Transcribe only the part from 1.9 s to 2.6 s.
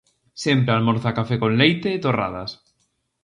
e torradas.